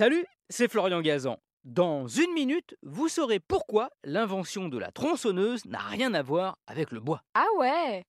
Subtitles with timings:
[0.00, 1.36] Salut, c'est Florian Gazan.
[1.62, 6.90] Dans une minute, vous saurez pourquoi l'invention de la tronçonneuse n'a rien à voir avec
[6.90, 7.20] le bois.
[7.34, 8.04] Ah ouais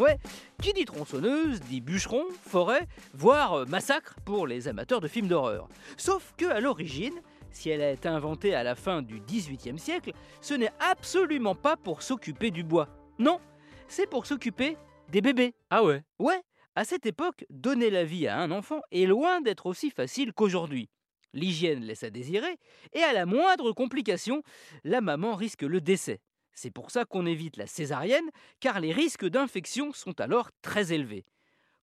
[0.00, 0.18] Ouais,
[0.60, 5.68] qui dit tronçonneuse dit bûcheron, forêt, voire euh, massacre pour les amateurs de films d'horreur.
[5.96, 10.10] Sauf que à l'origine, si elle a été inventée à la fin du XVIIIe siècle,
[10.40, 12.88] ce n'est absolument pas pour s'occuper du bois.
[13.20, 13.38] Non,
[13.86, 14.76] c'est pour s'occuper
[15.10, 15.54] des bébés.
[15.70, 16.42] Ah ouais Ouais,
[16.74, 20.90] à cette époque, donner la vie à un enfant est loin d'être aussi facile qu'aujourd'hui.
[21.36, 22.56] L'hygiène laisse à désirer,
[22.94, 24.42] et à la moindre complication,
[24.84, 26.20] la maman risque le décès.
[26.54, 31.26] C'est pour ça qu'on évite la césarienne, car les risques d'infection sont alors très élevés.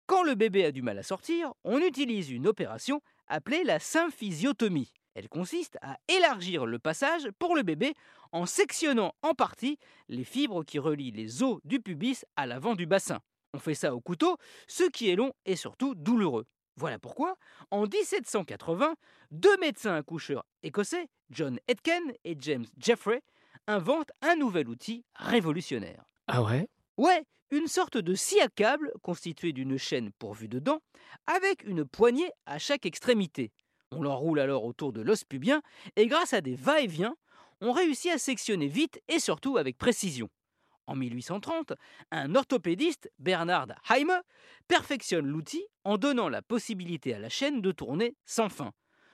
[0.07, 4.91] Quand le bébé a du mal à sortir, on utilise une opération appelée la symphysiotomie.
[5.13, 7.93] Elle consiste à élargir le passage pour le bébé
[8.31, 9.77] en sectionnant en partie
[10.09, 13.19] les fibres qui relient les os du pubis à l'avant du bassin.
[13.53, 16.47] On fait ça au couteau, ce qui est long et surtout douloureux.
[16.75, 17.35] Voilà pourquoi,
[17.71, 18.95] en 1780,
[19.31, 23.21] deux médecins accoucheurs écossais, John Etken et James Jeffrey,
[23.67, 26.03] inventent un nouvel outil révolutionnaire.
[26.27, 26.67] Ah ouais?
[26.97, 30.81] Ouais, une sorte de scie à câble constituée d'une chaîne pourvue de dents,
[31.27, 33.51] avec une poignée à chaque extrémité.
[33.91, 35.61] On l'enroule alors autour de l'os pubien,
[35.95, 37.15] et grâce à des va-et-vient,
[37.61, 40.29] on réussit à sectionner vite et surtout avec précision.
[40.85, 41.73] En 1830,
[42.11, 44.21] un orthopédiste, Bernard Haime,
[44.67, 48.73] perfectionne l'outil en donnant la possibilité à la chaîne de tourner sans fin.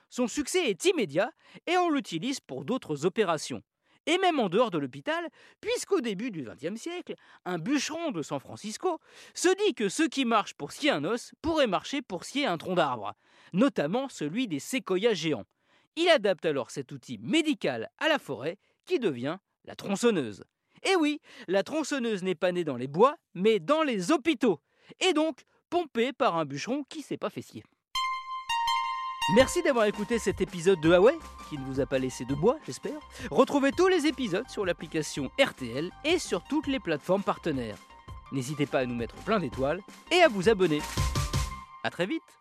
[0.09, 1.31] Son succès est immédiat
[1.67, 3.61] et on l'utilise pour d'autres opérations.
[4.07, 5.29] Et même en dehors de l'hôpital,
[5.61, 7.13] puisqu'au début du XXe siècle,
[7.45, 8.99] un bûcheron de San Francisco
[9.35, 12.57] se dit que ce qui marche pour scier un os pourrait marcher pour scier un
[12.57, 13.13] tronc d'arbre,
[13.53, 15.45] notamment celui des séquoias géants.
[15.95, 20.43] Il adapte alors cet outil médical à la forêt qui devient la tronçonneuse.
[20.83, 24.59] Et oui, la tronçonneuse n'est pas née dans les bois, mais dans les hôpitaux,
[24.99, 27.63] et donc pompée par un bûcheron qui s'est pas fessier.
[29.35, 31.15] Merci d'avoir écouté cet épisode de Huawei,
[31.49, 32.99] qui ne vous a pas laissé de bois, j'espère.
[33.29, 37.77] Retrouvez tous les épisodes sur l'application RTL et sur toutes les plateformes partenaires.
[38.31, 39.81] N'hésitez pas à nous mettre plein d'étoiles
[40.11, 40.81] et à vous abonner.
[41.83, 42.38] A très vite